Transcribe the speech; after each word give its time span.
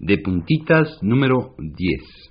de 0.00 0.18
puntitas 0.18 0.98
número 1.02 1.54
10. 1.58 2.29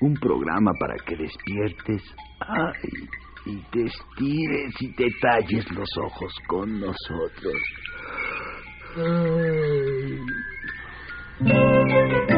Un 0.00 0.14
programa 0.14 0.72
para 0.78 0.96
que 1.04 1.16
despiertes. 1.16 2.02
Ay, 2.40 3.08
y 3.46 3.60
te 3.70 3.84
estires 3.84 4.74
y 4.80 4.92
te 4.94 5.06
talles 5.20 5.70
los 5.72 5.88
ojos 6.04 6.32
con 6.46 6.80
nosotros. 6.80 7.54
en 11.40 12.37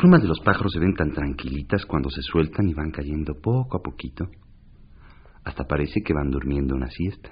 Plumas 0.00 0.22
de 0.22 0.28
los 0.28 0.40
pájaros 0.40 0.72
se 0.72 0.78
ven 0.78 0.94
tan 0.94 1.12
tranquilitas 1.12 1.84
cuando 1.84 2.08
se 2.08 2.22
sueltan 2.22 2.66
y 2.66 2.72
van 2.72 2.90
cayendo 2.90 3.34
poco 3.34 3.76
a 3.76 3.82
poquito. 3.82 4.28
Hasta 5.44 5.64
parece 5.64 6.00
que 6.02 6.14
van 6.14 6.30
durmiendo 6.30 6.74
una 6.74 6.88
siesta. 6.88 7.30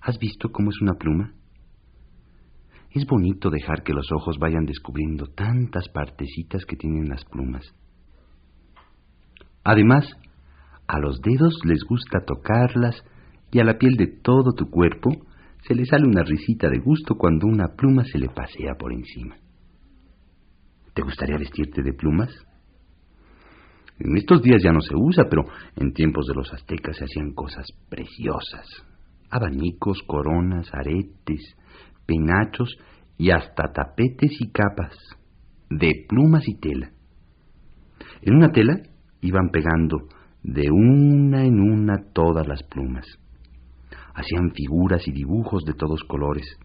¿Has 0.00 0.16
visto 0.20 0.52
cómo 0.52 0.70
es 0.70 0.80
una 0.80 0.94
pluma? 0.94 1.32
Es 2.92 3.04
bonito 3.04 3.50
dejar 3.50 3.82
que 3.82 3.94
los 3.94 4.12
ojos 4.12 4.38
vayan 4.38 4.64
descubriendo 4.64 5.26
tantas 5.26 5.88
partecitas 5.88 6.64
que 6.64 6.76
tienen 6.76 7.08
las 7.08 7.24
plumas. 7.24 7.64
Además, 9.64 10.06
a 10.86 11.00
los 11.00 11.20
dedos 11.20 11.58
les 11.64 11.82
gusta 11.82 12.20
tocarlas 12.24 13.02
y 13.50 13.58
a 13.58 13.64
la 13.64 13.76
piel 13.76 13.96
de 13.96 14.06
todo 14.06 14.52
tu 14.52 14.70
cuerpo 14.70 15.10
se 15.66 15.74
le 15.74 15.84
sale 15.84 16.06
una 16.06 16.22
risita 16.22 16.68
de 16.68 16.78
gusto 16.78 17.16
cuando 17.16 17.48
una 17.48 17.74
pluma 17.76 18.04
se 18.04 18.18
le 18.18 18.28
pasea 18.28 18.74
por 18.78 18.92
encima. 18.92 19.36
¿Te 20.94 21.02
gustaría 21.02 21.38
vestirte 21.38 21.82
de 21.82 21.94
plumas? 21.94 22.30
En 23.98 24.16
estos 24.16 24.42
días 24.42 24.62
ya 24.62 24.72
no 24.72 24.80
se 24.80 24.94
usa, 24.94 25.24
pero 25.30 25.44
en 25.76 25.92
tiempos 25.92 26.26
de 26.26 26.34
los 26.34 26.52
aztecas 26.52 26.96
se 26.96 27.04
hacían 27.04 27.32
cosas 27.32 27.66
preciosas. 27.88 28.66
Abanicos, 29.30 30.02
coronas, 30.06 30.68
aretes, 30.74 31.56
penachos 32.04 32.76
y 33.16 33.30
hasta 33.30 33.72
tapetes 33.72 34.32
y 34.40 34.50
capas, 34.50 34.96
de 35.70 36.04
plumas 36.08 36.46
y 36.46 36.58
tela. 36.58 36.90
En 38.22 38.36
una 38.36 38.50
tela 38.50 38.82
iban 39.20 39.50
pegando 39.50 40.08
de 40.42 40.70
una 40.70 41.44
en 41.44 41.60
una 41.60 42.04
todas 42.12 42.46
las 42.46 42.62
plumas. 42.64 43.06
Hacían 44.14 44.52
figuras 44.52 45.06
y 45.06 45.12
dibujos 45.12 45.64
de 45.64 45.72
todos 45.72 46.02
colores. 46.04 46.58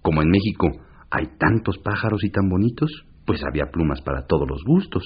Como 0.00 0.22
en 0.22 0.30
México 0.30 0.68
hay 1.10 1.26
tantos 1.38 1.78
pájaros 1.78 2.24
y 2.24 2.30
tan 2.30 2.48
bonitos, 2.48 2.90
pues 3.26 3.42
había 3.44 3.70
plumas 3.70 4.00
para 4.00 4.26
todos 4.26 4.48
los 4.48 4.62
gustos. 4.64 5.02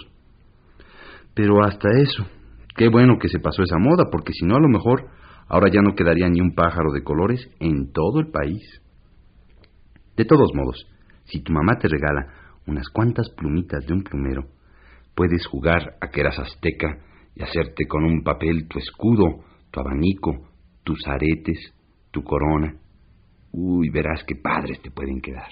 Pero 1.34 1.64
hasta 1.64 1.88
eso, 1.98 2.26
qué 2.76 2.88
bueno 2.88 3.18
que 3.18 3.28
se 3.28 3.40
pasó 3.40 3.62
esa 3.62 3.78
moda, 3.78 4.04
porque 4.12 4.32
si 4.32 4.44
no 4.44 4.56
a 4.56 4.60
lo 4.60 4.68
mejor 4.68 5.08
ahora 5.48 5.68
ya 5.72 5.80
no 5.80 5.94
quedaría 5.94 6.28
ni 6.28 6.40
un 6.40 6.54
pájaro 6.54 6.92
de 6.92 7.02
colores 7.02 7.48
en 7.58 7.92
todo 7.92 8.20
el 8.20 8.30
país. 8.30 8.62
De 10.16 10.24
todos 10.24 10.50
modos, 10.54 10.86
si 11.24 11.42
tu 11.42 11.52
mamá 11.52 11.78
te 11.78 11.88
regala 11.88 12.26
unas 12.66 12.88
cuantas 12.90 13.30
plumitas 13.30 13.86
de 13.86 13.94
un 13.94 14.02
plumero, 14.02 14.44
puedes 15.14 15.46
jugar 15.46 15.96
a 16.00 16.08
que 16.08 16.20
eras 16.20 16.38
azteca 16.38 16.98
y 17.34 17.42
hacerte 17.42 17.86
con 17.88 18.04
un 18.04 18.22
papel 18.22 18.68
tu 18.68 18.78
escudo, 18.78 19.44
tu 19.70 19.80
abanico, 19.80 20.48
tus 20.84 21.06
aretes, 21.06 21.74
tu 22.10 22.22
corona. 22.22 22.74
Uy, 23.52 23.88
verás 23.90 24.24
qué 24.24 24.36
padres 24.36 24.80
te 24.82 24.90
pueden 24.90 25.20
quedar. 25.20 25.48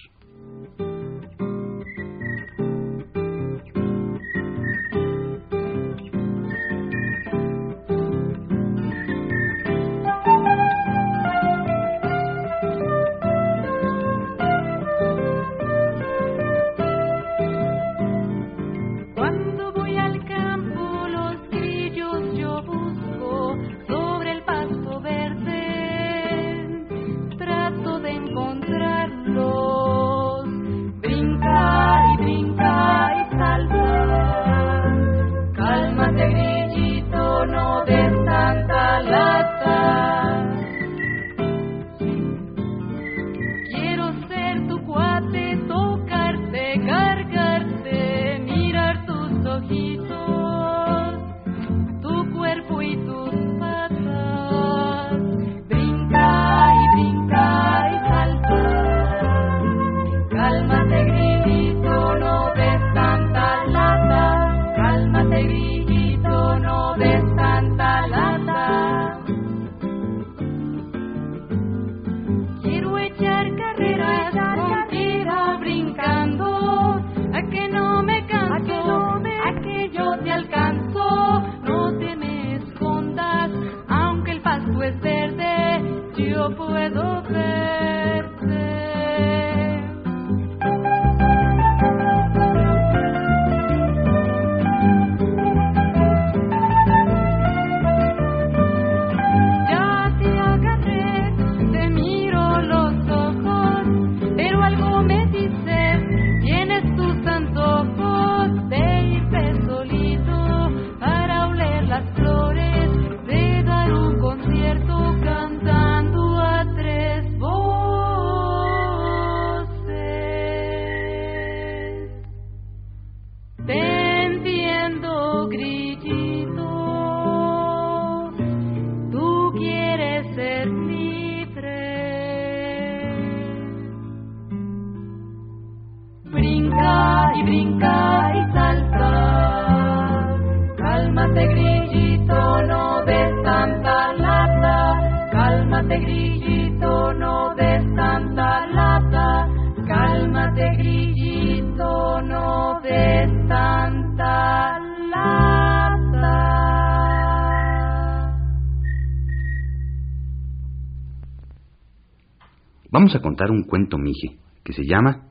Vamos 162.91 163.15
a 163.15 163.21
contar 163.21 163.51
un 163.51 163.65
cuento, 163.65 163.99
mije, 163.99 164.39
que 164.65 164.73
se 164.73 164.85
llama 164.85 165.29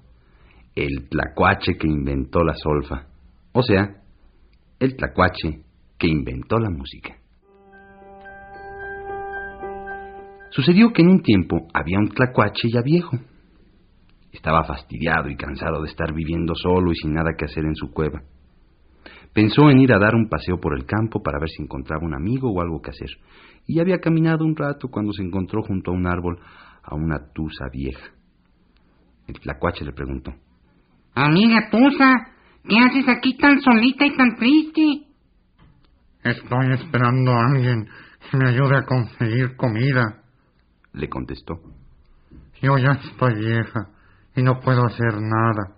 El 0.75 1.09
tlacuache 1.09 1.75
que 1.75 1.88
inventó 1.88 2.44
la 2.44 2.54
solfa. 2.54 3.07
O 3.51 3.63
sea, 3.63 4.04
el 4.80 4.95
tlacuache 4.95 5.62
que 5.98 6.07
inventó 6.07 6.59
la 6.59 6.69
música. 6.69 7.15
Sucedió 10.51 10.94
que 10.94 11.01
en 11.01 11.09
un 11.09 11.21
tiempo 11.24 11.68
había 11.74 11.98
un 11.98 12.09
tlacuache 12.09 12.69
ya 12.71 12.81
viejo. 12.81 13.18
Estaba 14.31 14.63
fastidiado 14.63 15.30
y 15.30 15.36
cansado 15.36 15.81
de 15.81 15.89
estar 15.89 16.13
viviendo 16.13 16.53
solo 16.53 16.92
y 16.92 16.95
sin 16.95 17.13
nada 17.13 17.31
que 17.36 17.45
hacer 17.45 17.65
en 17.65 17.75
su 17.75 17.92
cueva. 17.92 18.21
Pensó 19.33 19.69
en 19.69 19.80
ir 19.80 19.94
a 19.94 20.00
dar 20.00 20.15
un 20.15 20.30
paseo 20.30 20.60
por 20.60 20.77
el 20.77 20.86
campo 20.86 21.21
para 21.24 21.39
ver 21.39 21.50
si 21.50 21.63
encontraba 21.63 22.06
un 22.06 22.13
amigo 22.13 22.51
o 22.51 22.62
algo 22.62 22.81
que 22.81 22.92
hacer, 22.92 23.10
y 23.65 23.80
había 23.80 24.00
caminado 24.00 24.45
un 24.45 24.56
rato 24.56 24.89
cuando 24.89 25.12
se 25.12 25.24
encontró 25.24 25.62
junto 25.63 25.92
a 25.92 25.94
un 25.95 26.07
árbol 26.07 26.39
a 26.88 26.95
una 26.95 27.18
tusa 27.34 27.66
vieja. 27.72 28.07
El 29.28 29.39
tlacuache 29.39 29.84
le 29.84 29.92
preguntó, 29.92 30.34
Amiga 31.13 31.69
Tusa, 31.69 32.13
¿qué 32.63 32.78
haces 32.80 33.10
aquí 33.10 33.36
tan 33.38 33.60
solita 33.62 34.06
y 34.06 34.16
tan 34.16 34.36
triste? 34.38 35.07
Estoy 36.24 36.74
esperando 36.74 37.31
a 37.31 37.45
alguien 37.48 37.88
que 38.30 38.38
me 38.38 38.50
ayude 38.50 38.78
a 38.78 38.86
conseguir 38.86 39.56
comida. 39.57 40.24
le 40.94 41.10
contestó. 41.10 41.56
Yo 42.62 42.78
ya 42.78 42.94
estoy 42.94 43.36
vieja 43.36 43.89
y 44.36 44.42
no 44.42 44.60
puedo 44.60 44.86
hacer 44.86 45.22
nada. 45.22 45.75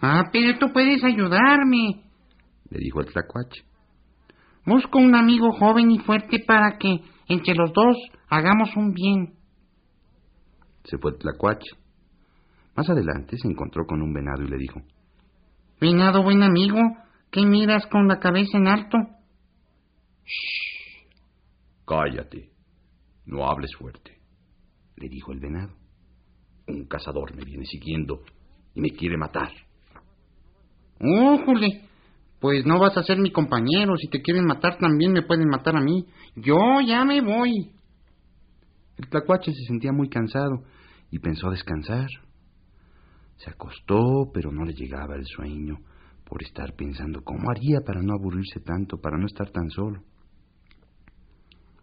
Ah, 0.00 0.24
pero 0.32 0.58
tú 0.58 0.72
puedes 0.72 1.02
ayudarme. 1.04 2.02
Le 2.70 2.78
dijo 2.78 3.00
el 3.00 3.06
tlacuache. 3.06 3.62
Busco 4.66 4.98
un 4.98 5.14
amigo 5.14 5.52
joven 5.52 5.90
y 5.90 5.98
fuerte 5.98 6.38
para 6.46 6.78
que 6.78 7.00
entre 7.28 7.54
los 7.54 7.72
dos 7.72 7.96
hagamos 8.28 8.74
un 8.76 8.92
bien. 8.92 9.34
Se 10.84 10.98
fue 10.98 11.12
tlacuache. 11.18 11.70
Más 12.76 12.88
adelante 12.88 13.36
se 13.38 13.48
encontró 13.48 13.86
con 13.86 14.02
un 14.02 14.12
venado 14.12 14.42
y 14.42 14.48
le 14.48 14.56
dijo, 14.56 14.80
Venado 15.80 16.22
buen 16.22 16.42
amigo, 16.42 16.78
¿qué 17.30 17.44
miras 17.44 17.86
con 17.86 18.08
la 18.08 18.18
cabeza 18.18 18.58
en 18.58 18.68
alto? 18.68 18.98
Cállate, 21.86 22.50
no 23.26 23.46
hables 23.46 23.74
fuerte, 23.76 24.18
le 24.96 25.08
dijo 25.08 25.32
el 25.32 25.40
venado. 25.40 25.74
Un 26.66 26.86
cazador 26.86 27.34
me 27.36 27.44
viene 27.44 27.66
siguiendo 27.66 28.22
y 28.74 28.80
me 28.80 28.90
quiere 28.90 29.16
matar. 29.16 29.50
¡Újule! 31.00 31.82
Pues 32.40 32.66
no 32.66 32.78
vas 32.78 32.96
a 32.96 33.02
ser 33.02 33.18
mi 33.18 33.30
compañero. 33.30 33.96
Si 33.96 34.08
te 34.08 34.20
quieren 34.20 34.44
matar, 34.44 34.78
también 34.78 35.12
me 35.12 35.22
pueden 35.22 35.48
matar 35.48 35.76
a 35.76 35.80
mí. 35.80 36.06
Yo 36.36 36.56
ya 36.86 37.04
me 37.04 37.20
voy. 37.20 37.72
El 38.96 39.08
tlacuache 39.08 39.52
se 39.52 39.64
sentía 39.66 39.92
muy 39.92 40.08
cansado 40.08 40.64
y 41.10 41.18
pensó 41.18 41.50
descansar. 41.50 42.08
Se 43.36 43.50
acostó, 43.50 44.30
pero 44.32 44.52
no 44.52 44.64
le 44.64 44.74
llegaba 44.74 45.16
el 45.16 45.26
sueño 45.26 45.78
por 46.24 46.42
estar 46.42 46.74
pensando 46.74 47.22
cómo 47.22 47.50
haría 47.50 47.80
para 47.84 48.02
no 48.02 48.14
aburrirse 48.14 48.60
tanto, 48.60 49.00
para 49.00 49.18
no 49.18 49.26
estar 49.26 49.50
tan 49.50 49.68
solo. 49.70 50.02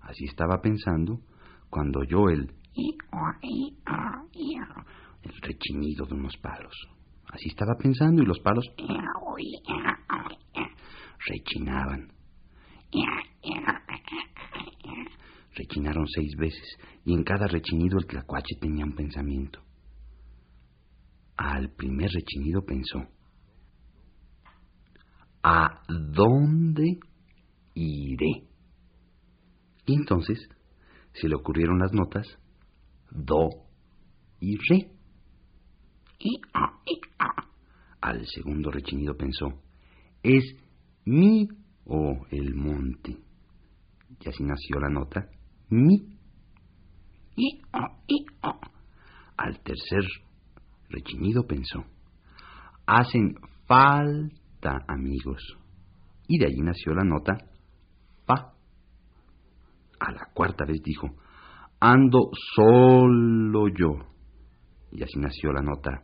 Así 0.01 0.25
estaba 0.25 0.61
pensando 0.61 1.19
cuando 1.69 1.99
oyó 1.99 2.29
el 2.29 2.53
el 5.23 5.41
rechinido 5.41 6.05
de 6.05 6.15
unos 6.15 6.37
palos. 6.37 6.73
Así 7.27 7.49
estaba 7.49 7.75
pensando 7.75 8.21
y 8.21 8.25
los 8.25 8.39
palos 8.39 8.65
rechinaban. 11.27 12.11
Rechinaron 15.53 16.07
seis 16.07 16.35
veces 16.37 16.77
y 17.03 17.13
en 17.13 17.23
cada 17.23 17.45
rechinido 17.47 17.97
el 17.99 18.05
tlacuache 18.05 18.55
tenía 18.59 18.85
un 18.85 18.95
pensamiento. 18.95 19.59
Al 21.35 21.71
primer 21.71 22.09
rechinido 22.09 22.63
pensó, 22.63 22.99
¿a 25.43 25.81
dónde 25.89 26.99
iré? 27.73 28.47
Y 29.85 29.95
entonces 29.95 30.39
se 31.13 31.27
le 31.27 31.35
ocurrieron 31.35 31.79
las 31.79 31.91
notas 31.91 32.27
do 33.09 33.49
y 34.39 34.55
re. 34.69 34.89
Al 37.99 38.25
segundo 38.27 38.71
rechinido 38.71 39.17
pensó, 39.17 39.47
¿es 40.23 40.55
mi 41.05 41.47
o 41.85 42.25
el 42.29 42.55
monte? 42.55 43.17
Y 44.19 44.29
así 44.29 44.43
nació 44.43 44.79
la 44.79 44.89
nota 44.89 45.27
mi. 45.71 46.07
Al 49.37 49.59
tercer 49.63 50.03
rechinido 50.89 51.47
pensó, 51.47 51.83
hacen 52.85 53.35
falta 53.65 54.85
amigos. 54.87 55.41
Y 56.27 56.37
de 56.37 56.45
allí 56.45 56.61
nació 56.61 56.93
la 56.93 57.03
nota 57.03 57.37
fa. 58.25 58.53
A 59.99 60.11
la 60.11 60.29
cuarta 60.33 60.65
vez 60.65 60.81
dijo, 60.83 61.07
ando 61.79 62.29
solo 62.55 63.67
yo. 63.69 64.11
Y 64.91 65.03
así 65.03 65.19
nació 65.19 65.51
la 65.51 65.61
nota 65.61 66.03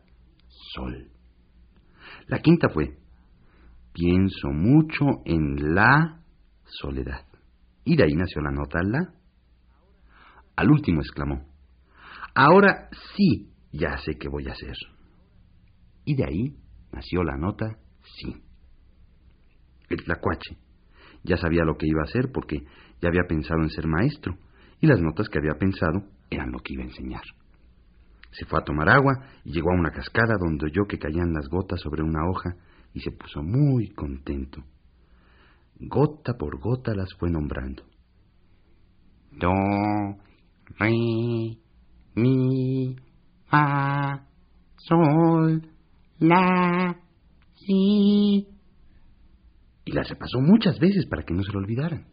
sol. 0.74 1.12
La 2.28 2.40
quinta 2.40 2.70
fue, 2.70 2.98
pienso 3.94 4.50
mucho 4.50 5.06
en 5.26 5.76
la 5.76 6.22
soledad. 6.66 7.26
Y 7.86 7.96
de 7.96 8.04
ahí 8.04 8.16
nació 8.16 8.42
la 8.42 8.52
nota 8.52 8.80
la. 8.84 9.17
Al 10.58 10.72
último 10.72 11.02
exclamó, 11.02 11.46
ahora 12.34 12.90
sí 13.16 13.54
ya 13.72 13.96
sé 14.00 14.16
qué 14.20 14.28
voy 14.28 14.48
a 14.48 14.54
hacer. 14.54 14.76
Y 16.04 16.16
de 16.16 16.26
ahí 16.26 16.58
nació 16.92 17.24
la 17.24 17.38
nota 17.38 17.78
sí. 18.18 18.36
El 19.88 20.04
tlacuache 20.04 20.58
ya 21.24 21.38
sabía 21.38 21.64
lo 21.64 21.78
que 21.78 21.86
iba 21.88 22.02
a 22.02 22.06
hacer 22.06 22.32
porque 22.34 22.58
ya 23.02 23.10
había 23.10 23.28
pensado 23.28 23.62
en 23.62 23.70
ser 23.70 23.86
maestro 23.86 24.36
y 24.82 24.88
las 24.88 25.00
notas 25.00 25.30
que 25.30 25.38
había 25.38 25.60
pensado 25.60 26.04
eran 26.32 26.52
lo 26.52 26.60
que 26.60 26.74
iba 26.74 26.84
a 26.84 26.88
enseñar. 26.88 27.24
Se 28.32 28.46
fue 28.46 28.60
a 28.60 28.66
tomar 28.66 28.90
agua 28.90 29.14
y 29.46 29.52
llegó 29.52 29.72
a 29.72 29.80
una 29.80 29.92
cascada 29.92 30.38
donde 30.40 30.66
oyó 30.66 30.86
que 30.88 30.98
caían 30.98 31.34
las 31.34 31.48
gotas 31.50 31.80
sobre 31.82 32.02
una 32.02 32.28
hoja 32.28 32.56
y 32.94 33.02
se 33.02 33.12
puso 33.12 33.44
muy 33.44 33.90
contento. 33.90 34.64
Gota 35.80 36.34
por 36.34 36.60
gota 36.60 36.96
las 36.96 37.14
fue 37.20 37.30
nombrando. 37.30 37.84
Do, 39.32 39.52
re, 40.78 41.58
mi, 42.16 42.96
fa, 43.46 44.28
sol, 44.78 45.62
la, 46.20 47.00
si. 47.56 48.48
Y 49.86 49.92
las 49.92 50.10
repasó 50.10 50.40
muchas 50.42 50.80
veces 50.80 51.06
para 51.06 51.24
que 51.24 51.34
no 51.34 51.44
se 51.44 51.52
lo 51.52 51.60
olvidaran. 51.60 52.06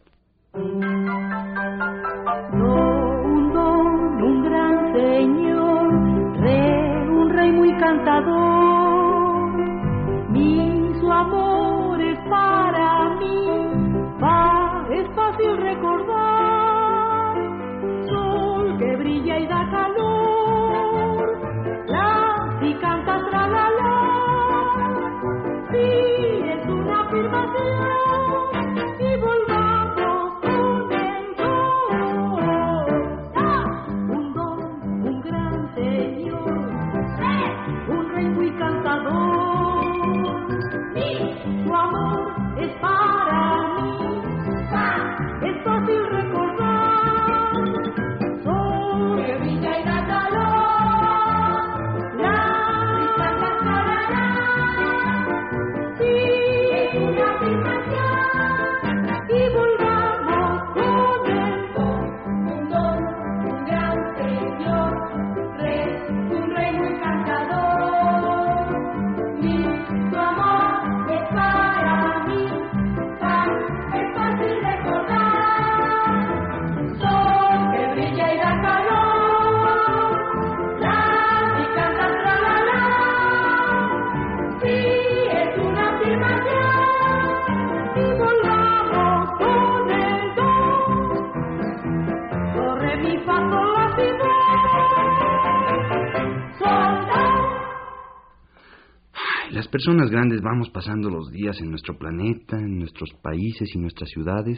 Personas 99.85 100.09
grandes 100.09 100.41
vamos 100.41 100.71
pasando 100.71 101.11
los 101.11 101.29
días 101.29 101.61
en 101.61 101.69
nuestro 101.69 101.95
planeta, 101.95 102.57
en 102.57 102.79
nuestros 102.79 103.11
países 103.21 103.69
y 103.75 103.77
nuestras 103.77 104.09
ciudades, 104.09 104.57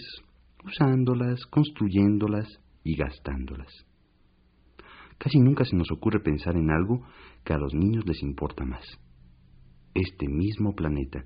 usándolas, 0.63 1.46
construyéndolas 1.48 2.48
y 2.86 2.96
gastándolas. 2.96 3.67
Casi 5.17 5.38
nunca 5.39 5.65
se 5.65 5.75
nos 5.75 5.91
ocurre 5.91 6.22
pensar 6.22 6.55
en 6.55 6.72
algo 6.72 7.05
que 7.43 7.51
a 7.51 7.57
los 7.57 7.74
niños 7.74 8.05
les 8.07 8.24
importa 8.24 8.63
más. 8.63 8.86
Este 9.93 10.29
mismo 10.29 10.74
planeta, 10.75 11.25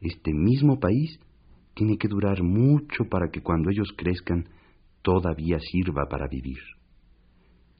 este 0.00 0.32
mismo 0.32 0.80
país, 0.80 1.20
tiene 1.74 1.98
que 1.98 2.08
durar 2.08 2.42
mucho 2.42 3.04
para 3.10 3.28
que 3.30 3.42
cuando 3.42 3.68
ellos 3.68 3.92
crezcan 3.94 4.48
todavía 5.02 5.58
sirva 5.60 6.06
para 6.08 6.28
vivir. 6.28 6.60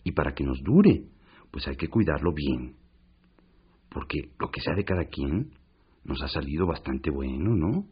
Y 0.02 0.12
para 0.12 0.34
que 0.34 0.44
nos 0.44 0.62
dure, 0.62 1.06
pues 1.50 1.66
hay 1.68 1.76
que 1.76 1.88
cuidarlo 1.88 2.34
bien. 2.34 2.83
Porque 3.90 4.30
lo 4.38 4.50
que 4.50 4.60
sea 4.60 4.74
de 4.74 4.84
cada 4.84 5.04
quien 5.06 5.52
nos 6.04 6.22
ha 6.22 6.28
salido 6.28 6.66
bastante 6.66 7.10
bueno, 7.10 7.54
¿no? 7.54 7.86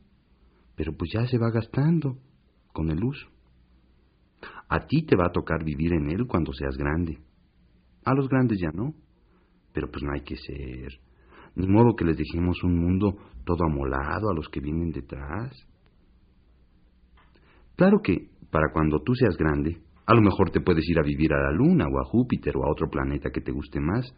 Pero 0.75 0.97
pues 0.97 1.11
ya 1.13 1.27
se 1.27 1.39
va 1.39 1.51
gastando 1.51 2.19
con 2.73 2.91
el 2.91 3.03
uso. 3.03 3.29
A 4.69 4.87
ti 4.87 5.05
te 5.05 5.17
va 5.17 5.27
a 5.27 5.33
tocar 5.33 5.65
vivir 5.65 5.93
en 5.93 6.11
él 6.11 6.27
cuando 6.27 6.53
seas 6.53 6.77
grande. 6.77 7.19
A 8.05 8.15
los 8.15 8.29
grandes 8.29 8.59
ya 8.61 8.71
no. 8.73 8.95
Pero 9.73 9.91
pues 9.91 10.03
no 10.03 10.13
hay 10.13 10.23
que 10.23 10.37
ser. 10.37 11.01
Ni 11.55 11.67
modo 11.67 11.95
que 11.95 12.05
les 12.05 12.17
dejemos 12.17 12.63
un 12.65 12.79
mundo 12.79 13.17
todo 13.45 13.65
amolado 13.65 14.31
a 14.31 14.35
los 14.35 14.49
que 14.49 14.61
vienen 14.61 14.91
detrás. 14.91 15.53
Claro 17.77 18.01
que, 18.03 18.31
para 18.51 18.73
cuando 18.73 19.03
tú 19.03 19.15
seas 19.15 19.37
grande, 19.37 19.83
a 20.07 20.15
lo 20.15 20.21
mejor 20.21 20.51
te 20.51 20.61
puedes 20.61 20.89
ir 20.89 20.99
a 20.99 21.03
vivir 21.03 21.33
a 21.33 21.43
la 21.43 21.53
Luna 21.53 21.87
o 21.87 22.01
a 22.01 22.05
Júpiter 22.05 22.57
o 22.57 22.65
a 22.65 22.71
otro 22.71 22.89
planeta 22.89 23.31
que 23.31 23.41
te 23.41 23.53
guste 23.53 23.81
más, 23.81 24.15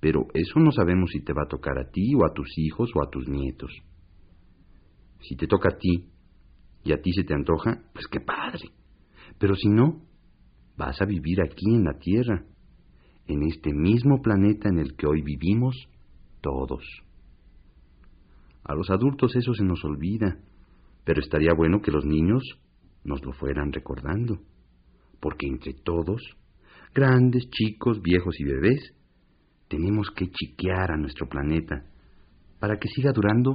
pero 0.00 0.26
eso 0.32 0.58
no 0.58 0.72
sabemos 0.72 1.10
si 1.10 1.20
te 1.20 1.34
va 1.34 1.42
a 1.44 1.48
tocar 1.48 1.78
a 1.78 1.90
ti 1.90 2.14
o 2.14 2.24
a 2.24 2.32
tus 2.32 2.48
hijos 2.56 2.90
o 2.94 3.02
a 3.02 3.10
tus 3.10 3.28
nietos. 3.28 3.70
Si 5.20 5.36
te 5.36 5.46
toca 5.46 5.68
a 5.68 5.76
ti 5.76 6.08
y 6.82 6.92
a 6.92 7.00
ti 7.00 7.12
se 7.12 7.24
te 7.24 7.34
antoja, 7.34 7.82
pues 7.92 8.06
qué 8.10 8.20
padre. 8.20 8.70
Pero 9.38 9.54
si 9.54 9.68
no, 9.68 10.00
vas 10.76 11.00
a 11.02 11.04
vivir 11.04 11.42
aquí 11.42 11.74
en 11.74 11.84
la 11.84 11.98
Tierra, 11.98 12.44
en 13.26 13.42
este 13.42 13.72
mismo 13.74 14.22
planeta 14.22 14.68
en 14.70 14.78
el 14.78 14.96
que 14.96 15.06
hoy 15.06 15.22
vivimos 15.22 15.76
todos. 16.40 16.82
A 18.64 18.74
los 18.74 18.90
adultos 18.90 19.36
eso 19.36 19.52
se 19.52 19.64
nos 19.64 19.84
olvida, 19.84 20.38
pero 21.04 21.20
estaría 21.20 21.52
bueno 21.54 21.80
que 21.82 21.90
los 21.90 22.06
niños 22.06 22.42
nos 23.04 23.24
lo 23.24 23.32
fueran 23.32 23.72
recordando, 23.72 24.38
porque 25.20 25.46
entre 25.46 25.74
todos, 25.74 26.22
grandes, 26.94 27.48
chicos, 27.50 28.00
viejos 28.00 28.38
y 28.40 28.44
bebés, 28.44 28.94
tenemos 29.70 30.10
que 30.10 30.26
chiquear 30.26 30.90
a 30.90 30.96
nuestro 30.96 31.28
planeta 31.28 31.84
para 32.58 32.76
que 32.76 32.88
siga 32.88 33.12
durando 33.12 33.54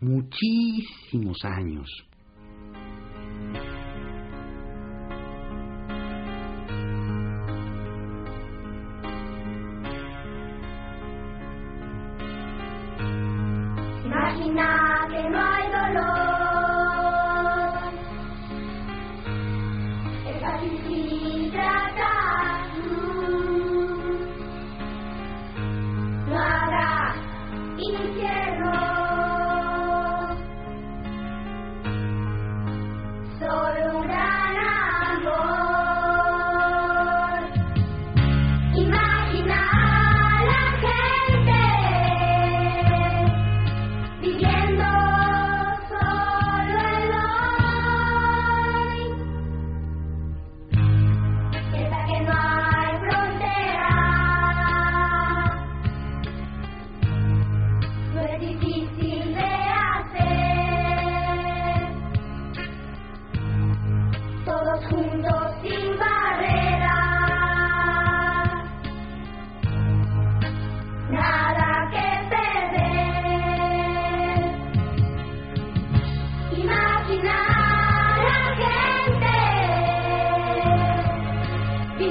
muchísimos 0.00 1.44
años. 1.44 1.88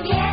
Viviendo 0.04 0.33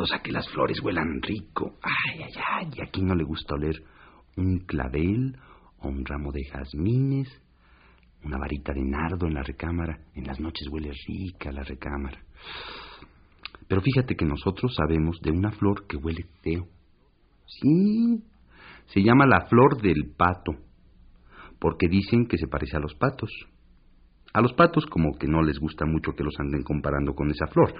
acostumbrados 0.00 0.12
a 0.12 0.22
que 0.22 0.32
las 0.32 0.48
flores 0.48 0.80
huelan 0.82 1.20
rico. 1.22 1.78
Ay, 1.82 2.22
ay, 2.22 2.32
ay, 2.58 2.86
a 2.86 2.90
quién 2.90 3.06
no 3.06 3.14
le 3.14 3.24
gusta 3.24 3.54
oler 3.54 3.82
un 4.36 4.60
clavel 4.60 5.36
o 5.80 5.88
un 5.88 6.04
ramo 6.04 6.30
de 6.32 6.42
jazmines, 6.44 7.28
una 8.24 8.38
varita 8.38 8.72
de 8.72 8.82
nardo 8.82 9.26
en 9.26 9.34
la 9.34 9.42
recámara. 9.42 9.98
En 10.14 10.24
las 10.26 10.40
noches 10.40 10.68
huele 10.68 10.90
rica 11.06 11.52
la 11.52 11.62
recámara. 11.62 12.20
Pero 13.68 13.80
fíjate 13.80 14.16
que 14.16 14.24
nosotros 14.24 14.74
sabemos 14.74 15.20
de 15.22 15.30
una 15.30 15.52
flor 15.52 15.86
que 15.86 15.96
huele 15.96 16.26
feo. 16.42 16.66
Sí, 17.46 18.22
se 18.86 19.02
llama 19.02 19.26
la 19.26 19.46
flor 19.46 19.80
del 19.80 20.12
pato, 20.16 20.52
porque 21.58 21.88
dicen 21.88 22.26
que 22.26 22.36
se 22.36 22.48
parece 22.48 22.76
a 22.76 22.80
los 22.80 22.94
patos. 22.94 23.30
A 24.32 24.40
los 24.40 24.52
patos 24.52 24.86
como 24.86 25.18
que 25.18 25.26
no 25.26 25.42
les 25.42 25.58
gusta 25.58 25.84
mucho 25.86 26.12
que 26.12 26.22
los 26.22 26.38
anden 26.38 26.62
comparando 26.62 27.14
con 27.14 27.30
esa 27.30 27.46
flor. 27.48 27.74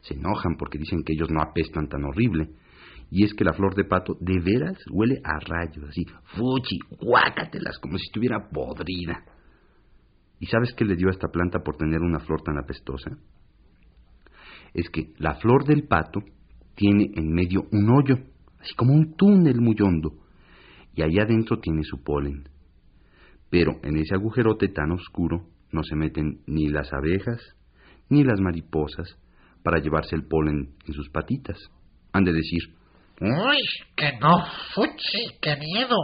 Se 0.00 0.14
enojan 0.14 0.56
porque 0.56 0.78
dicen 0.78 1.02
que 1.04 1.12
ellos 1.12 1.30
no 1.30 1.42
apestan 1.42 1.88
tan 1.88 2.04
horrible. 2.04 2.50
Y 3.10 3.24
es 3.24 3.34
que 3.34 3.44
la 3.44 3.52
flor 3.52 3.74
de 3.74 3.84
pato 3.84 4.16
de 4.20 4.40
veras 4.40 4.78
huele 4.90 5.20
a 5.22 5.38
rayos, 5.38 5.84
así, 5.90 6.06
fuchi, 6.34 6.78
guácatelas, 6.98 7.78
como 7.78 7.98
si 7.98 8.04
estuviera 8.04 8.48
podrida. 8.48 9.22
¿Y 10.40 10.46
sabes 10.46 10.72
qué 10.72 10.86
le 10.86 10.96
dio 10.96 11.08
a 11.08 11.10
esta 11.10 11.28
planta 11.28 11.58
por 11.62 11.76
tener 11.76 12.00
una 12.00 12.20
flor 12.20 12.40
tan 12.40 12.56
apestosa? 12.56 13.10
Es 14.72 14.88
que 14.88 15.12
la 15.18 15.34
flor 15.34 15.64
del 15.66 15.86
pato 15.86 16.20
tiene 16.74 17.10
en 17.14 17.30
medio 17.30 17.66
un 17.70 17.90
hoyo, 17.90 18.16
así 18.58 18.74
como 18.74 18.94
un 18.94 19.14
túnel 19.14 19.60
muy 19.60 19.76
hondo, 19.82 20.14
y 20.94 21.02
allá 21.02 21.24
adentro 21.24 21.60
tiene 21.60 21.84
su 21.84 22.02
polen. 22.02 22.48
Pero 23.52 23.78
en 23.82 23.98
ese 23.98 24.14
agujerote 24.14 24.68
tan 24.68 24.92
oscuro 24.92 25.44
no 25.72 25.82
se 25.82 25.94
meten 25.94 26.40
ni 26.46 26.68
las 26.68 26.90
abejas 26.90 27.38
ni 28.08 28.24
las 28.24 28.40
mariposas 28.40 29.18
para 29.62 29.78
llevarse 29.78 30.16
el 30.16 30.26
polen 30.26 30.74
en 30.86 30.94
sus 30.94 31.10
patitas. 31.10 31.58
Han 32.14 32.24
de 32.24 32.32
decir, 32.32 32.62
¡Uy, 33.20 33.58
que 33.94 34.18
no, 34.18 34.42
fuchi, 34.74 35.38
qué 35.42 35.56
miedo! 35.56 35.96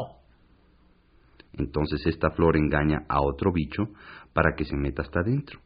Entonces 1.54 2.06
esta 2.06 2.32
flor 2.32 2.58
engaña 2.58 3.06
a 3.08 3.22
otro 3.22 3.50
bicho 3.50 3.94
para 4.34 4.54
que 4.54 4.66
se 4.66 4.76
meta 4.76 5.00
hasta 5.00 5.20
adentro. 5.20 5.58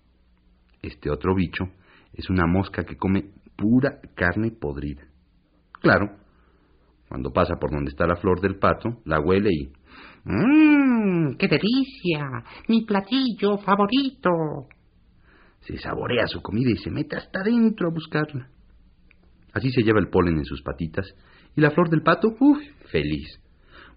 Este 0.82 1.10
otro 1.10 1.34
bicho 1.34 1.64
es 2.12 2.30
una 2.30 2.46
mosca 2.46 2.84
que 2.84 2.96
come 2.96 3.32
pura 3.56 3.98
carne 4.14 4.52
podrida. 4.52 5.02
Claro, 5.80 6.16
cuando 7.12 7.30
pasa 7.30 7.56
por 7.60 7.70
donde 7.70 7.90
está 7.90 8.06
la 8.06 8.16
flor 8.16 8.40
del 8.40 8.58
pato, 8.58 9.02
la 9.04 9.20
huele 9.20 9.50
y... 9.52 9.70
¡Mmm! 10.24 11.36
¡Qué 11.36 11.46
delicia! 11.46 12.42
¡Mi 12.68 12.86
platillo 12.86 13.58
favorito! 13.58 14.30
Se 15.60 15.76
saborea 15.76 16.26
su 16.26 16.40
comida 16.40 16.70
y 16.70 16.78
se 16.78 16.90
mete 16.90 17.16
hasta 17.16 17.40
adentro 17.40 17.88
a 17.88 17.92
buscarla. 17.92 18.48
Así 19.52 19.70
se 19.72 19.82
lleva 19.82 20.00
el 20.00 20.08
polen 20.08 20.38
en 20.38 20.46
sus 20.46 20.62
patitas 20.62 21.06
y 21.54 21.60
la 21.60 21.72
flor 21.72 21.90
del 21.90 22.00
pato, 22.00 22.28
uff, 22.40 22.62
feliz. 22.90 23.28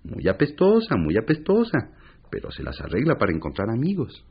Muy 0.03 0.27
apestosa, 0.27 0.97
muy 0.97 1.15
apestosa, 1.15 1.91
pero 2.29 2.51
se 2.51 2.63
las 2.63 2.81
arregla 2.81 3.15
para 3.17 3.31
encontrar 3.31 3.69
amigos. 3.69 4.25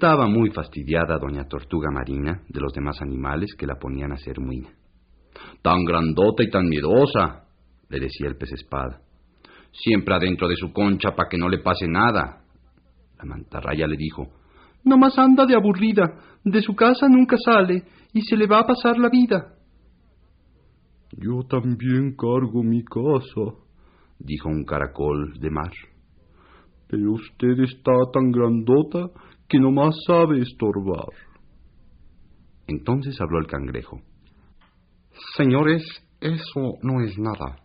Estaba 0.00 0.26
muy 0.28 0.48
fastidiada 0.48 1.18
doña 1.18 1.44
Tortuga 1.44 1.90
Marina 1.92 2.40
de 2.48 2.58
los 2.58 2.72
demás 2.72 3.02
animales 3.02 3.54
que 3.54 3.66
la 3.66 3.74
ponían 3.78 4.12
a 4.12 4.14
hacer 4.14 4.40
muina. 4.40 4.70
Tan 5.60 5.84
grandota 5.84 6.42
y 6.42 6.48
tan 6.48 6.70
miedosa, 6.70 7.44
le 7.90 8.00
decía 8.00 8.28
el 8.28 8.38
pez 8.38 8.50
espada. 8.50 9.02
Siempre 9.70 10.14
adentro 10.14 10.48
de 10.48 10.56
su 10.56 10.72
concha 10.72 11.14
para 11.14 11.28
que 11.28 11.36
no 11.36 11.50
le 11.50 11.58
pase 11.58 11.86
nada. 11.86 12.44
La 13.18 13.26
mantarraya 13.26 13.86
le 13.86 13.98
dijo, 13.98 14.26
Nomás 14.84 15.18
anda 15.18 15.44
de 15.44 15.54
aburrida, 15.54 16.04
de 16.44 16.62
su 16.62 16.74
casa 16.74 17.06
nunca 17.06 17.36
sale 17.36 17.84
y 18.14 18.22
se 18.22 18.38
le 18.38 18.46
va 18.46 18.60
a 18.60 18.66
pasar 18.66 18.96
la 18.96 19.10
vida. 19.10 19.52
Yo 21.12 21.42
también 21.46 22.16
cargo 22.16 22.62
mi 22.62 22.82
casa, 22.84 23.54
dijo 24.18 24.48
un 24.48 24.64
caracol 24.64 25.38
de 25.38 25.50
mar. 25.50 25.72
pero 26.88 27.12
usted 27.12 27.60
está 27.60 27.92
tan 28.14 28.32
grandota 28.32 29.10
que 29.50 29.58
nomás 29.58 29.96
sabe 30.06 30.40
estorbar. 30.40 31.08
Entonces 32.68 33.20
habló 33.20 33.40
el 33.40 33.48
cangrejo. 33.48 34.00
Señores, 35.36 35.82
eso 36.20 36.78
no 36.82 37.02
es 37.02 37.18
nada. 37.18 37.56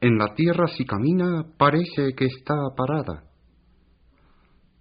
En 0.00 0.18
la 0.18 0.34
tierra 0.34 0.66
si 0.66 0.84
camina 0.84 1.44
parece 1.56 2.14
que 2.16 2.24
está 2.24 2.56
parada. 2.76 3.30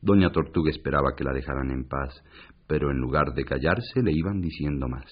Doña 0.01 0.31
Tortuga 0.31 0.71
esperaba 0.71 1.13
que 1.15 1.23
la 1.23 1.33
dejaran 1.33 1.69
en 1.69 1.87
paz, 1.87 2.19
pero 2.67 2.89
en 2.89 2.97
lugar 2.97 3.33
de 3.35 3.45
callarse 3.45 4.01
le 4.01 4.11
iban 4.11 4.41
diciendo 4.41 4.87
más. 4.87 5.05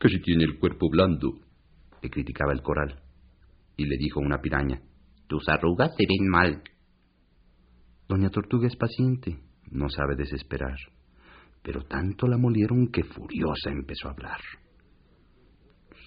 Que 0.00 0.08
si 0.08 0.18
tiene 0.20 0.44
el 0.44 0.58
cuerpo 0.58 0.88
blando, 0.90 1.40
Le 2.00 2.10
criticaba 2.10 2.52
el 2.52 2.62
coral. 2.62 3.00
Y 3.76 3.84
le 3.84 3.96
dijo 3.96 4.18
una 4.18 4.40
piraña, 4.40 4.80
tus 5.28 5.48
arrugas 5.48 5.92
se 5.96 6.04
ven 6.04 6.26
mal. 6.28 6.62
Doña 8.12 8.28
Tortuga 8.28 8.66
es 8.66 8.76
paciente, 8.76 9.38
no 9.70 9.88
sabe 9.88 10.16
desesperar. 10.16 10.76
Pero 11.62 11.80
tanto 11.84 12.26
la 12.26 12.36
molieron 12.36 12.88
que 12.88 13.04
furiosa 13.04 13.70
empezó 13.70 14.08
a 14.08 14.10
hablar. 14.10 14.40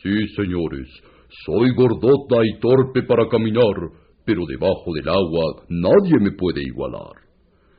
Sí, 0.04 0.14
señores, 0.36 0.88
soy 1.48 1.74
gordota 1.74 2.46
y 2.46 2.60
torpe 2.60 3.02
para 3.08 3.28
caminar, 3.28 3.74
pero 4.24 4.46
debajo 4.46 4.94
del 4.94 5.10
agua 5.10 5.66
nadie 5.68 6.20
me 6.20 6.34
puede 6.34 6.62
igualar. 6.62 7.26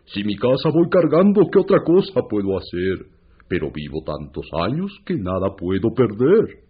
Si 0.06 0.24
mi 0.24 0.34
casa 0.34 0.70
voy 0.74 0.88
cargando, 0.90 1.42
¿qué 1.48 1.60
otra 1.60 1.78
cosa 1.84 2.22
puedo 2.28 2.58
hacer? 2.58 3.06
Pero 3.46 3.70
vivo 3.72 4.02
tantos 4.04 4.46
años 4.60 4.90
que 5.06 5.14
nada 5.14 5.54
puedo 5.56 5.94
perder. 5.94 6.64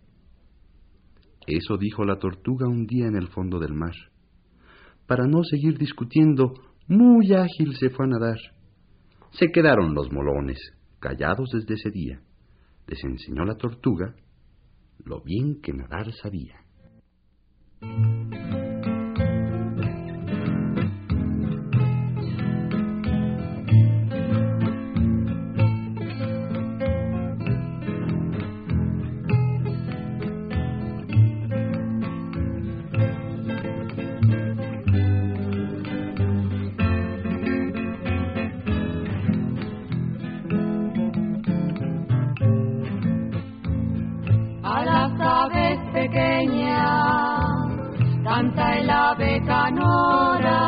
Eso 1.47 1.79
dijo 1.79 2.05
la 2.05 2.19
tortuga 2.19 2.69
un 2.69 2.85
día 2.85 3.07
en 3.07 3.17
el 3.17 3.29
fondo 3.29 3.59
del 3.59 3.73
mar. 3.73 3.95
Para 5.07 5.27
no 5.27 5.43
seguir 5.45 5.79
discutiendo, 5.79 6.53
muy 6.89 7.35
ágil 7.35 7.77
se 7.77 7.91
fue 7.91 8.07
a 8.07 8.09
nadar. 8.09 8.39
Se 9.33 9.51
quedaron 9.51 9.95
los 9.95 10.11
molones, 10.13 10.59
callados 11.01 11.51
desde 11.53 11.75
ese 11.75 11.91
día. 11.91 12.21
Les 12.87 13.03
enseñó 13.05 13.45
la 13.45 13.57
tortuga 13.57 14.15
lo 15.05 15.21
bien 15.21 15.61
que 15.61 15.73
nadar 15.73 16.13
sabía. 16.13 16.57
Canta 48.37 48.79
el 48.79 48.91
ave 48.91 49.43
canora, 49.47 50.61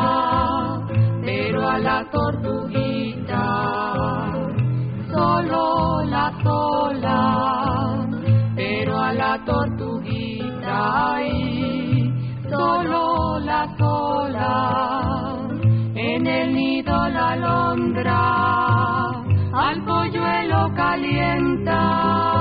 pero 1.22 1.68
a 1.68 1.78
la 1.78 1.98
tortuguita. 2.10 3.44
Solo 5.12 6.02
la 6.04 6.32
sola, 6.42 8.06
pero 8.56 8.98
a 8.98 9.12
la 9.12 9.44
tortuguita. 9.44 10.76
Ay, 11.12 12.10
solo 12.48 13.38
la 13.40 13.62
sola, 13.76 15.36
en 15.94 16.26
el 16.26 16.54
nido 16.54 17.08
la 17.16 17.32
alondra, 17.32 18.20
al 19.52 19.84
polluelo 19.84 20.72
calienta, 20.74 22.37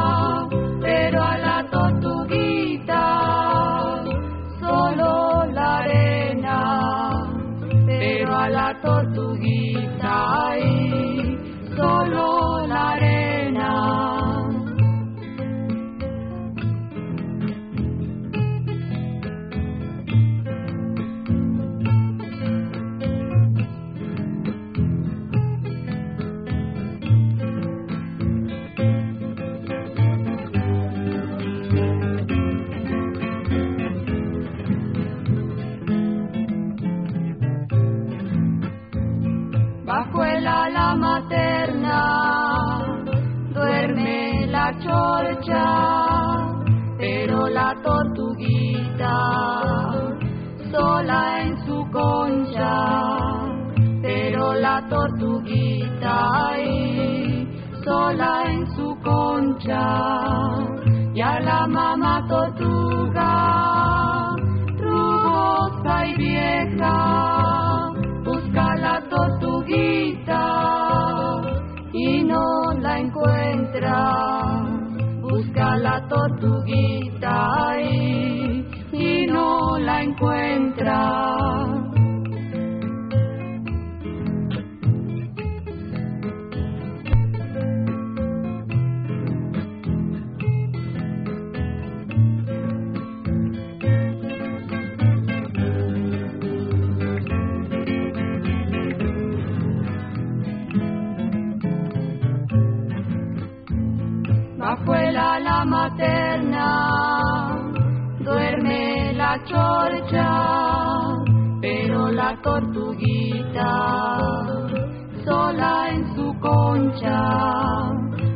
tortuguita 9.37 10.49
ay, 10.49 11.37
solo 11.75 12.36
encuentra. 80.17 81.26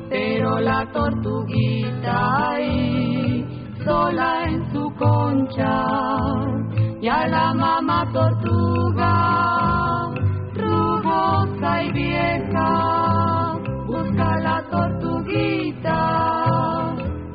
Pero 0.10 0.60
la 0.60 0.86
tortuguita 0.92 2.50
ay, 2.52 3.46
sola 3.84 4.44
en 4.46 4.72
su 4.72 4.94
concha, 4.96 5.86
y 7.02 7.08
a 7.08 7.28
la 7.28 7.54
mamá 7.54 8.10
tortuga 8.12 9.14
rugosa 10.56 11.84
y 11.84 11.92
vieja 11.92 13.12
busca 13.88 14.38
la 14.40 14.64
tortuguita 14.70 16.00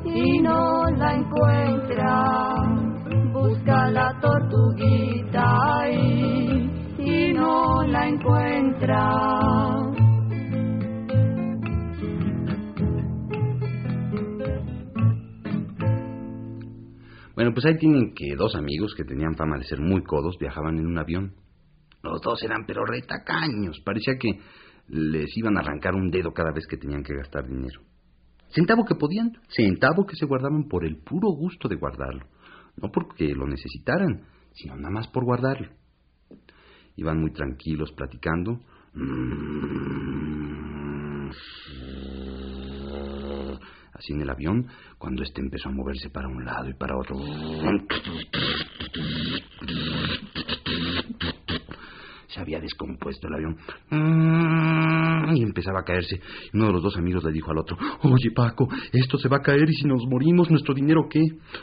y 0.05 0.40
no 0.40 0.88
la 0.90 1.14
encuentra. 1.14 2.55
Busca 3.33 3.90
la 3.90 4.19
tortuguita 4.21 5.88
y, 5.90 6.71
y 6.99 7.33
no 7.33 7.83
la 7.83 8.09
encuentra. 8.09 9.25
Bueno, 17.46 17.54
pues 17.54 17.66
ahí 17.66 17.78
tienen 17.78 18.12
que 18.12 18.35
dos 18.35 18.56
amigos 18.56 18.92
que 18.96 19.04
tenían 19.04 19.37
fama 19.37 19.56
de 19.56 19.62
ser 19.62 19.78
muy 19.78 20.02
codos 20.02 20.37
viajaban 20.37 20.78
en 20.80 20.87
un 20.88 20.98
avión. 20.98 21.37
Los 22.02 22.20
dos 22.20 22.42
eran 22.42 22.66
pero 22.66 22.85
retacaños. 22.85 23.80
Parecía 23.85 24.14
que 24.18 24.40
les 24.88 25.28
iban 25.37 25.56
a 25.56 25.61
arrancar 25.61 25.94
un 25.94 26.11
dedo 26.11 26.32
cada 26.32 26.50
vez 26.50 26.66
que 26.66 26.76
tenían 26.76 27.04
que 27.04 27.14
gastar 27.14 27.46
dinero. 27.46 27.82
Centavo 28.48 28.85
que 28.85 28.96
podían, 28.96 29.30
centavo 29.46 30.04
que 30.06 30.16
se 30.16 30.26
guardaban 30.26 30.66
por 30.66 30.85
el 30.85 30.96
puro 30.96 31.28
gusto 31.28 31.68
de 31.68 31.76
guardarlo. 31.76 32.26
No 32.82 32.90
porque 32.90 33.32
lo 33.32 33.46
necesitaran, 33.46 34.24
sino 34.52 34.74
nada 34.74 34.90
más 34.90 35.06
por 35.06 35.24
guardarlo. 35.24 35.68
Iban 36.96 37.20
muy 37.20 37.30
tranquilos 37.30 37.92
platicando. 37.92 38.59
Así 43.98 44.12
en 44.12 44.20
el 44.20 44.30
avión, 44.30 44.66
cuando 44.98 45.22
éste 45.22 45.40
empezó 45.40 45.70
a 45.70 45.72
moverse 45.72 46.11
para 46.11 46.28
un 46.28 46.44
lado 46.44 46.68
y 46.68 46.74
para 46.74 46.98
otro. 46.98 47.16
Se 52.28 52.40
había 52.40 52.61
descompuesto 52.61 53.26
el 53.28 53.35
avión. 53.35 53.56
Y 55.35 55.42
empezaba 55.42 55.80
a 55.80 55.85
caerse. 55.85 56.20
Uno 56.52 56.66
de 56.66 56.72
los 56.72 56.82
dos 56.82 56.96
amigos 56.98 57.24
le 57.24 57.32
dijo 57.32 57.50
al 57.50 57.59
otro, 57.59 57.78
Oye 58.02 58.30
Paco, 58.35 58.68
esto 58.92 59.16
se 59.16 59.30
va 59.30 59.38
a 59.38 59.42
caer 59.42 59.68
y 59.68 59.72
si 59.72 59.88
nos 59.88 60.04
morimos, 60.06 60.50
¿nuestro 60.50 60.74
dinero 60.74 61.09
qué? 61.09 61.22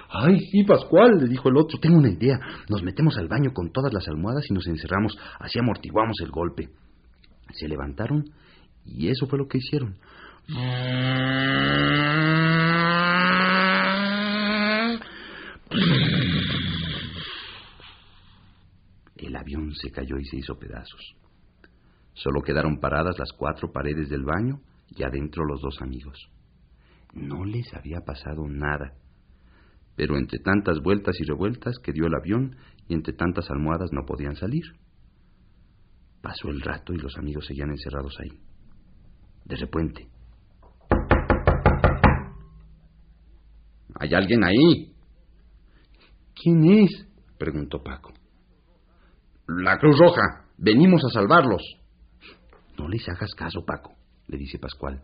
Ay, 0.09 0.39
sí, 0.39 0.63
Pascual, 0.63 1.11
le 1.21 1.27
dijo 1.27 1.49
el 1.49 1.57
otro, 1.57 1.77
tengo 1.79 1.97
una 1.97 2.09
idea. 2.09 2.39
Nos 2.67 2.81
metemos 2.81 3.15
al 3.17 3.27
baño 3.27 3.51
con 3.53 3.71
todas 3.71 3.93
las 3.93 4.07
almohadas 4.07 4.49
y 4.49 4.53
nos 4.53 4.65
encerramos. 4.65 5.15
Así 5.39 5.59
amortiguamos 5.59 6.17
el 6.21 6.31
golpe. 6.31 6.69
Se 7.51 7.67
levantaron 7.67 8.23
y 8.85 9.09
eso 9.09 9.27
fue 9.27 9.37
lo 9.37 9.47
que 9.47 9.59
hicieron. 9.59 9.97
El 19.15 19.35
avión 19.37 19.73
se 19.73 19.89
cayó 19.91 20.17
y 20.19 20.25
se 20.25 20.37
hizo 20.37 20.59
pedazos. 20.59 21.15
Solo 22.13 22.41
quedaron 22.41 22.79
paradas 22.79 23.17
las 23.17 23.31
cuatro 23.31 23.71
paredes 23.71 24.09
del 24.09 24.23
baño 24.23 24.59
y 24.89 25.03
adentro 25.03 25.45
los 25.45 25.61
dos 25.61 25.81
amigos. 25.81 26.19
No 27.13 27.45
les 27.45 27.73
había 27.73 28.01
pasado 28.01 28.45
nada, 28.47 28.93
pero 29.95 30.17
entre 30.17 30.39
tantas 30.39 30.79
vueltas 30.81 31.15
y 31.19 31.23
revueltas 31.23 31.79
que 31.79 31.93
dio 31.93 32.05
el 32.07 32.15
avión 32.15 32.57
y 32.87 32.95
entre 32.95 33.13
tantas 33.13 33.49
almohadas 33.49 33.91
no 33.93 34.05
podían 34.05 34.35
salir. 34.35 34.63
Pasó 36.21 36.49
el 36.49 36.61
rato 36.61 36.93
y 36.93 36.97
los 36.97 37.17
amigos 37.17 37.45
seguían 37.45 37.69
encerrados 37.69 38.15
ahí. 38.19 38.39
De 39.45 39.55
repente. 39.55 40.12
¿Hay 43.99 44.13
alguien 44.13 44.43
ahí? 44.43 44.93
¿Quién 46.35 46.63
es? 46.83 47.07
preguntó 47.37 47.81
Paco. 47.83 48.11
La 49.47 49.77
Cruz 49.77 49.97
Roja. 49.99 50.45
Venimos 50.57 51.03
a 51.05 51.09
salvarlos. 51.09 51.61
No 52.77 52.87
les 52.87 53.07
hagas 53.09 53.33
caso, 53.35 53.63
Paco, 53.65 53.93
le 54.27 54.37
dice 54.37 54.57
Pascual. 54.59 55.01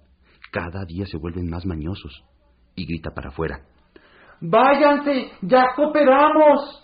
Cada 0.52 0.86
día 0.86 1.06
se 1.06 1.18
vuelven 1.18 1.50
más 1.50 1.66
mañosos. 1.66 2.24
Y 2.76 2.86
grita 2.86 3.12
para 3.12 3.30
afuera. 3.30 3.62
Váyanse, 4.42 5.32
ya 5.42 5.66
cooperamos. 5.76 6.84